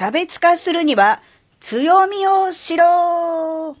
[0.00, 1.20] 差別化するには
[1.60, 3.76] 強みをしろ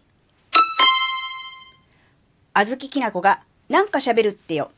[2.52, 3.40] あずききなこが
[3.70, 4.70] なんか喋るってよ。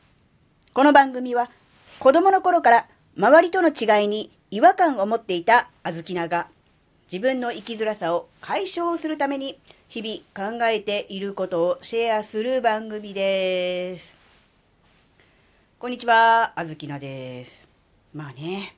[0.73, 1.51] この番組は
[1.99, 2.87] 子供の頃から
[3.17, 6.47] 周りとの違いに違和感を持っていたあずきなが
[7.11, 14.05] 自分の生きづらさを解消するために日々考えていることをシェアする番組です。
[15.77, 17.51] こんにちは、あずきなです。
[18.13, 18.77] まあね、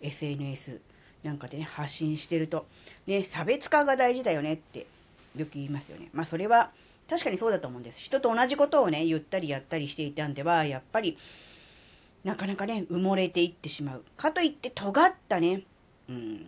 [0.00, 0.95] SNS
[1.26, 2.66] なんかでね、発信してると、
[3.06, 4.86] ね、差別化が大事だよねって
[5.36, 6.08] よく言いますよね。
[6.12, 6.70] まあそれは
[7.08, 7.98] 確かにそうだと思うんです。
[8.00, 11.16] 人と同じことをね、言ったりやったりしていたんでは、やっぱり、
[12.24, 14.04] なかなかね、埋もれていってしまう。
[14.16, 15.62] かといって尖ったね、
[16.08, 16.46] うん、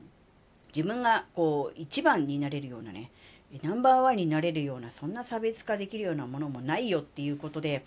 [0.74, 3.12] 自分がこう、一番になれるようなね、
[3.62, 7.84] ナンバーワンになれるような、そんな差別化できるようなものもないよっていうことで、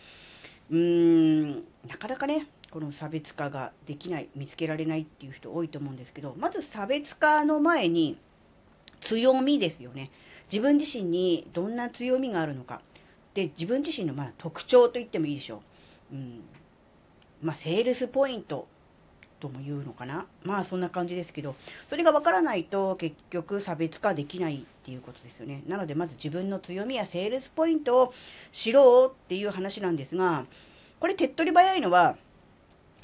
[0.70, 1.56] うーん、
[1.88, 8.18] なかなかね、この差別化ができない、見つけられないっていう人多いと思うんですけど、まず差別化の前に
[9.02, 10.10] 強みですよね。
[10.52, 12.82] 自分自身にどんな強みがあるのか。
[13.34, 15.62] で、自分自身のま特徴と言ってもいいでしょ
[16.12, 16.16] う。
[16.16, 16.42] うん。
[17.42, 18.68] まあ、セールスポイント
[19.40, 20.28] とも言うのかな。
[20.44, 21.56] まあ、そんな感じですけど、
[21.90, 25.64] それがわからないと結局差別化できないっていうことですよね。
[25.68, 28.14] なので、まず自分の強みやセールスポイントを
[28.54, 30.46] 知ろうっていう話なんですが、
[31.00, 32.16] これ手っ取り早いのは、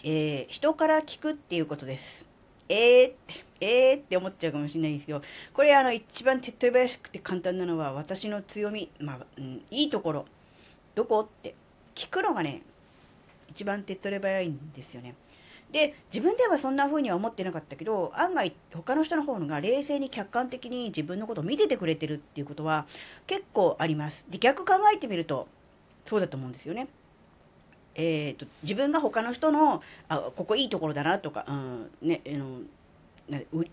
[0.04, 2.26] えー、人から聞くっていうことです。
[2.70, 5.22] えーって、えーって思っちゃうかもしれないんですけど、
[5.54, 10.26] これあの一番手っ取り早くて簡単なのは私の強み、まあ、うん、いいところ、
[10.96, 11.56] どこって
[11.96, 12.62] 聞くのがね、
[13.50, 15.16] 一番手っ取り早いんですよね。
[15.72, 22.86] で、自分ではそんな風には思ってなかったけど、案外他の人の方が冷静に客観的に自分のことを見ててくれてるっていうことは
[23.26, 24.24] 結構あります。
[24.30, 25.48] で、逆考えてみると、
[26.06, 26.88] そうだと思うんですよね。
[27.98, 32.60] えーと、自分が他の人のあここいいところだなとか、うんね、あの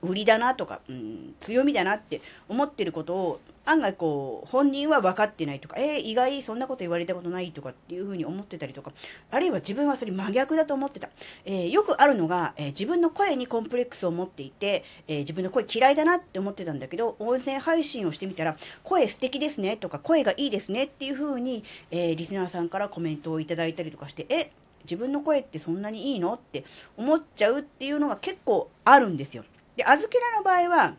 [0.02, 8.92] 売りだなとか、うん、強みだなって思ってることを案外こう本人は分かってないとか、えー、意外そんなこと言われたことないとかっていうふうに思ってたりとか、
[9.30, 11.08] あるいは自分はそれ真逆だと思ってた。
[11.44, 24.50] えー、よくあるのが、えー、自分の声にコンプレックスを持っていて、え自分の声嫌いだなって思ってたんだけど、音声配信をしてみたら、声素敵ですねとか、声がいいですねっていうふうに、えリスナーさんからコメントをいただいたりとかして、え、
[24.84, 26.34] 自分の声ってそんなにいいの？
[26.34, 26.64] って
[26.96, 29.44] 思っちゃうっていうのが結構あるんですよ。
[29.76, 30.94] で、あずきらの場合は、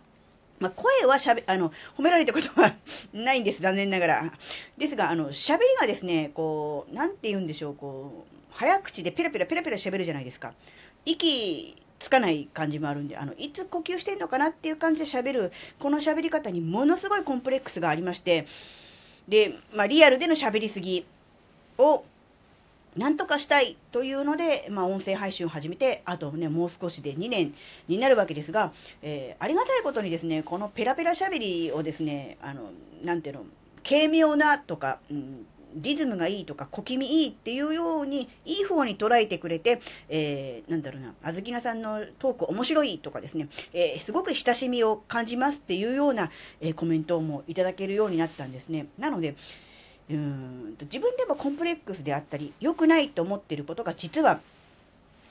[0.59, 2.75] まあ、声はしゃべ、あの、褒められたことは
[3.13, 4.34] ないんです、残念ながら。
[4.78, 10.53] ですが、あの、喋りがですね、こう、なんて言うんでしょう、こう、早口でペラペラペラペラ喋るじゃないですか。
[11.06, 18.47] 息つかない感じもあるんで、あの、いつ呼吸してんのかなっていう感じで喋る、この喋り方にものすごいコンプレックスがありまして、
[19.28, 21.06] で、まあ、リアルでの喋りすぎ
[21.78, 22.06] を
[22.96, 27.54] なんとかしたいというので、まあ、音声配信を始めて、あとね、もう少しで2年
[27.88, 32.72] になるわけですが、えー、ありがたいことにですね、このペラペラ喋りをですね、あの、
[33.04, 33.46] なんていうの、
[33.88, 35.46] 軽妙なとか、うん、
[35.76, 46.32] リズムがいいとか、小気味いいっていうように、いい方に捉えてくれて、えー、なんだろうな、あずきなさんのトーク面白いとかですね、えー、すごく親しみを感じますっていうような、
[46.62, 48.88] えー、コメントもいただけるようになったんですね。
[48.98, 49.36] なので、
[50.10, 54.40] うん自分でもコンプレックスであったり、良くないと思っていることが実は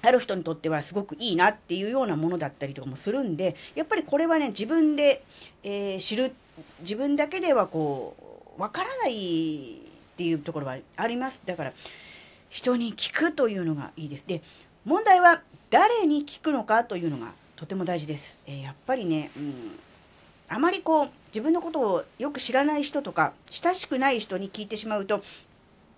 [0.03, 5.25] ある人にとってはすごくいいなっていうようなものだったりとかもするんで、やっぱりこれはね、自分で、
[5.63, 6.35] えー、知る、
[6.81, 8.17] 自分だけではこ
[8.59, 11.41] う、わからないっていうところはあります。
[11.47, 11.73] だから、
[12.51, 14.25] 人に聞くというのがいいです。
[14.27, 14.43] で、
[14.85, 18.25] 問題は誰に聞くのかというのがとても大事です。
[18.47, 19.79] えー、やっぱりね、うん、
[20.49, 25.23] あまりこう、自分のことをよく知らない人とか、親しくない人に聞いてしまうと、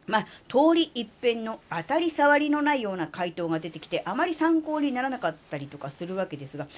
[0.06, 6.68] まあ、通り一遍の当たり障りのないような回答が出てきて、あまり参考にならなかったりとかするわけですが、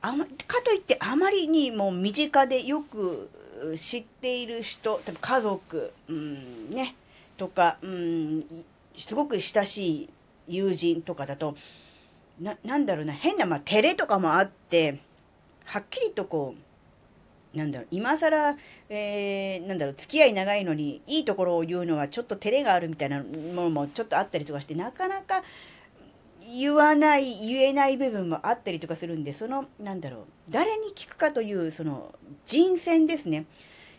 [0.00, 0.30] あま、か
[0.64, 3.28] といってあまりにも身近でよく
[3.78, 6.96] 知っている人、例えば家族、うん、ね、
[7.36, 8.64] とか、うん、
[8.96, 10.10] すごく親しい
[10.48, 11.56] 友人とかだと、
[12.40, 15.00] な、なんだろうな、変な、まあ、照れとかもあって、
[15.64, 16.71] はっきりとこう、
[17.54, 18.56] なんだろう、今更、
[18.88, 25.42] えー、なんだろう、付き合い長いのに、いいところを言うのはちょっと照れがあるみたいなものもちょっとあったりとかして、なかなか
[26.54, 32.14] 言わない、言えない部分もあったりとかするんで、その、なんだろう、誰に聞くかという、その、
[32.46, 33.46] 人選ですね。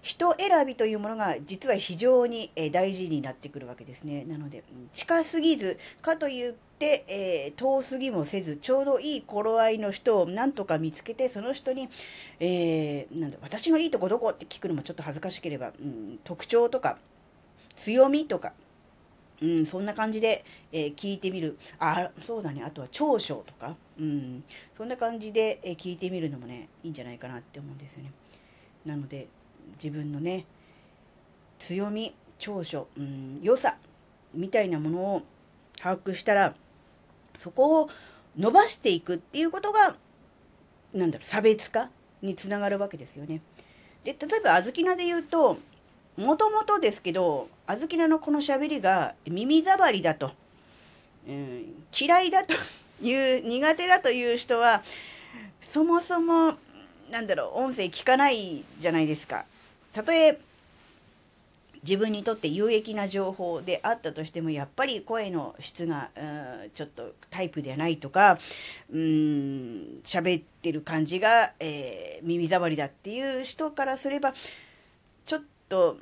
[0.03, 4.25] 人選びというものが実は非常に大事になってくるわけですね。
[4.25, 4.63] なので、
[4.93, 11.87] 近すぎず、かといって、えー、遠すぎもせず、ちょうどいい頃合いの人をなんとか見つけて、その人に、
[12.41, 16.97] えー、なんだ、私のいいとこどこって聞くのもちょっと恥ずかしければ、うん、特徴とか、
[17.77, 18.51] 強みとか、
[19.41, 21.57] うん、そんな感じで、えー、聞いてみる。
[21.79, 22.61] あ、そうだね。
[22.61, 23.75] あとは長所とか。
[23.97, 24.43] うん。
[24.77, 28.11] そんな感じで、え、聞いてみるのもね、いいんじゃないかなって思うんですよね。
[28.85, 29.27] なので、
[29.83, 30.45] 自分のね、
[31.59, 33.77] 強み、長所、うん、良さ、
[34.33, 35.21] みたいなものを
[35.77, 36.55] 把握したら、
[37.41, 37.89] そこを
[38.37, 39.95] 伸ばしていくっていうことが、
[40.93, 41.89] なんだろう、差別化
[42.21, 43.41] につながるわけですよね。
[44.03, 45.57] で、例えば、あずきなで言うと、
[46.17, 50.31] もともとですけど、あずきなのこの喋りが耳障りだと、
[51.27, 52.53] うん、嫌いだと
[53.01, 54.83] いう、苦手だという人は、
[55.73, 56.55] そもそも、
[57.09, 59.45] なんだろう、音声聞かないじゃないですか。
[59.93, 60.39] たとえ、
[61.83, 66.19] 自分にとって有益な情報であったとしても、やっぱり声の質が、う
[66.67, 68.39] ん、ちょっとタイプではないとか、
[68.91, 74.33] うん、喋ってる感じが、えー、耳障りだっていう人からすれば、
[75.25, 75.97] ちょっと、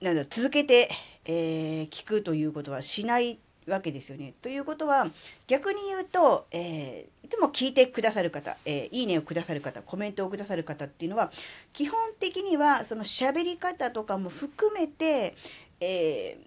[0.00, 0.90] なんだ、続けて、
[1.26, 3.38] えー、聞くということはしない
[3.68, 4.34] わけですよね。
[4.42, 5.10] ということは、
[5.46, 11.32] 逆に言うと、えー、いつも聞いてくださる方、えー、いいねをくださる方、コメントをくださる方っていうのは、
[11.72, 15.34] 基本的には、その喋り方とかも含めて、
[15.80, 16.38] え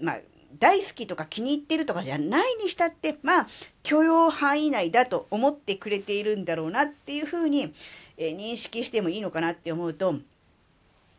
[0.00, 0.18] ー、まあ、
[0.58, 3.48] 大好きとか気に入ってるとかじゃないにしたって、まあ、
[3.82, 7.72] 許容範囲内だと思ってくれているんだろうなっていうふうに、
[8.16, 10.16] えー、認識してもいいのかなって思うと、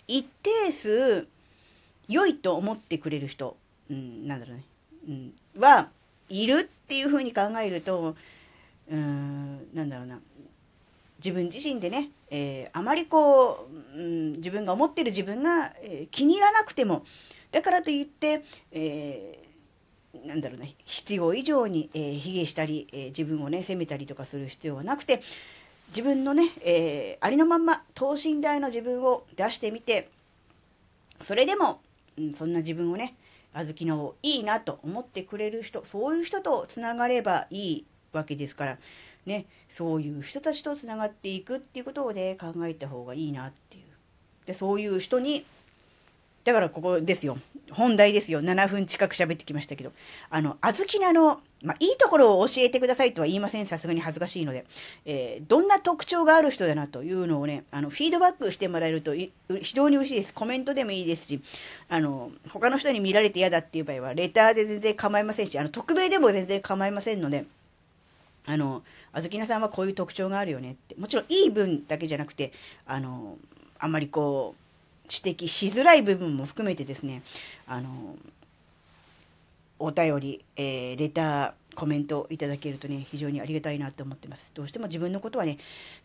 [0.08, 1.28] 一定数、
[2.08, 3.58] 良いと思ってくれる人、
[3.90, 4.64] うん、なんだろうね、
[5.58, 5.90] は、
[6.30, 8.16] いるっていうふうに考えると、
[8.90, 10.20] うん、なんだろうな、
[11.24, 17.06] 自分自身でね、えー、あまりこう、うん、自分が思ってる自分が、えー、気に入らなくても、
[17.52, 25.22] だからといって、えー、なんだろうね、必要以上に、えー、卑下したり、えー、自分をね、責めたりとかする必要はなくて、
[25.90, 30.10] 自分のね、えー、ありのまんま、等身大の自分を出してみて、
[31.28, 31.80] それでも、
[32.18, 33.16] うん、そんな自分をね、
[33.54, 38.78] あずきのいいなと思ってくれる人、そういう人とつながればいいわけですから、
[39.26, 43.84] ね、そういう人たちとつながっていくっていうことをね、考えた方がいいなっていう。
[44.46, 45.46] で、そういう人に
[46.44, 47.38] だからここですよ。
[47.72, 48.42] 本題ですよ。
[48.42, 49.94] 7分近く喋ってきましたけど。
[50.30, 53.66] あの、小豆菜の、まあ、いいところを教えてくださいとは言いません。
[53.68, 54.66] さすがに恥ずかしいので。
[55.06, 59.32] えー、どんな特徴がある人だなというのをね、あの、フィードバックしてもらえると非
[59.74, 60.34] 常に嬉しいです。
[60.34, 61.42] コメントでもいいですし、
[61.88, 67.46] あの、他の人に見られて嫌だっていう場合は、レターで全然構いませんし、あの、匿名でも全然構いませんので、
[68.46, 68.84] あの、
[69.14, 70.96] あずきなさんはこういう特徴があるよねって。
[70.96, 72.52] もちろんいい分だけじゃなくて、
[72.86, 73.38] あの、
[73.80, 74.64] あんまりこう、
[75.10, 77.24] 指摘しづらい部分も含めてですね、
[77.68, 78.18] あの、
[79.80, 84.42] お便り、えー、レター、コメントいただけるとね、非常にありがたいなと思ってます。
[84.54, 85.58] どうしても自分のことはね、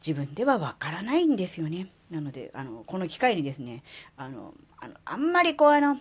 [0.07, 1.89] 自分ではわからないんですよね。
[2.11, 3.83] なので、あの、この機会にですね、
[4.17, 5.99] あの、あのあんまりこう、あの、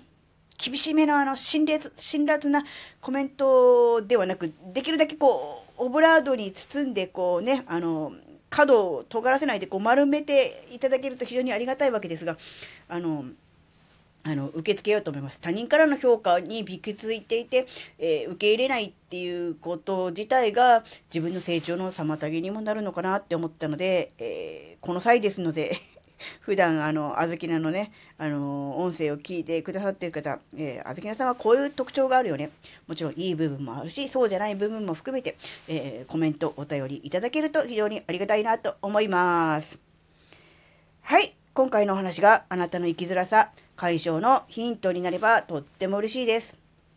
[0.58, 2.64] 厳しめのあの、辛辣、辛辣な
[3.02, 8.14] コメントではなく、できるだけこう、オブラードに包んで、こうね、あの、
[8.50, 12.38] 角を尖らせないでこう丸めていただけると非常にありがたいわけですが、
[12.88, 13.25] あの、
[14.30, 15.40] あの、受け付けようと思います。
[15.40, 17.66] 他人からの評価にびくついていて、
[17.98, 20.84] えー、受け入れないっていうこと自体が
[21.14, 25.80] 自分の成長の妨げにもなるのかなって思ったので、えー、この際ですので
[26.42, 32.50] 普段、あの、あずきなのね、あの、音声を聞いてくださってる方、えー、あずきなさんはこういう特徴があるよね。
[32.86, 35.38] もちろんいい部分もあるし、そうじゃない部分も含めて、
[35.70, 39.78] えー、コメント、お便りいただけると非常にありがたいなと思います。
[41.04, 41.34] はい。
[41.57, 46.56] 今回のお話があなたの生きづらさ解消のヒントになればとっても嬉しいです。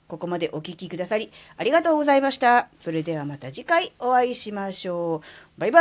[0.09, 2.69] ここまでお聴きくださりありがとうございました。
[2.83, 5.23] それではまた次回お会いしましょ
[5.57, 5.61] う。
[5.61, 5.81] バイバ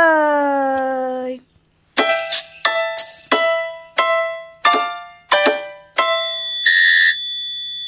[1.24, 1.49] ーイ。